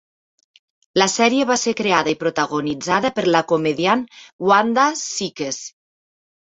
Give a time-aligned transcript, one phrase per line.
[0.99, 4.05] La sèrie va ser creada i protagonitzada per la comediant
[4.51, 5.67] Wanda Sykes.